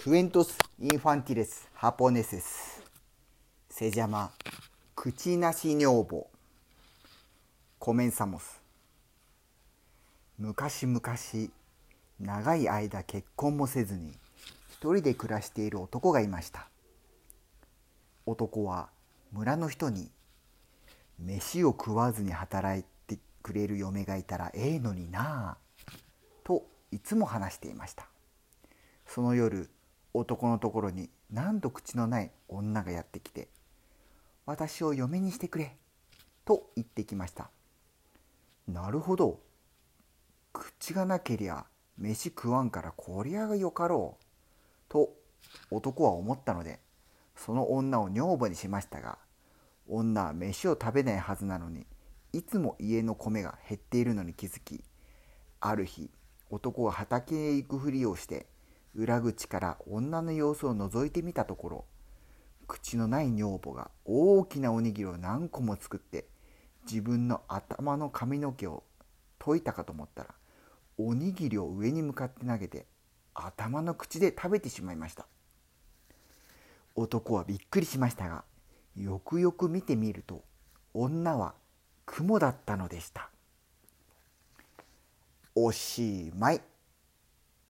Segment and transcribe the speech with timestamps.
[0.00, 2.84] クエントス・インファンティレス・ハポネセス
[3.68, 4.30] セジャマ
[4.94, 6.30] 口なし女房
[7.80, 8.62] コメンサモス
[10.38, 11.02] 昔々
[12.20, 14.12] 長い間結婚もせずに
[14.70, 16.68] 一人で暮らしている男がいました
[18.24, 18.90] 男は
[19.32, 20.12] 村の人に
[21.18, 25.92] 飯を食わずに働いてくれる嫁がいたらええのになあ
[26.44, 26.62] と
[26.92, 28.06] いつも話していました
[29.04, 29.68] その夜
[30.14, 33.48] 男のところに何度口のない女がやってきて
[34.46, 35.76] 「私を嫁にしてくれ」
[36.44, 37.50] と言ってきました
[38.66, 39.48] なるほど。
[40.52, 41.66] 口がなけりゃ
[41.96, 44.24] 飯食わんからこりゃがよかろう
[44.88, 45.14] と
[45.70, 46.80] 男は思ったので
[47.36, 49.18] その女を女房にしましたが
[49.86, 51.86] 女は飯を食べないはずなのに
[52.32, 54.82] いつも家の米が減っているのに気づき
[55.60, 56.10] ある日
[56.50, 58.46] 男が畑へ行くふりをして
[58.98, 61.84] 裏口から女の様子を覗いてみたところ
[62.66, 66.26] 口のない女房が大きなおにぎりを何個も作って
[66.84, 68.82] 自分の頭の髪の毛を
[69.38, 70.30] 解いたかと思ったら
[70.98, 72.86] おにぎりを上に向かって投げて
[73.34, 75.26] 頭の口で食べてしまいました。
[76.96, 78.42] 男はびっくりしましたが
[78.96, 80.42] よくよく見てみると
[80.92, 81.54] 女は
[82.04, 83.30] 雲だったのでした。
[85.54, 86.60] おしまい。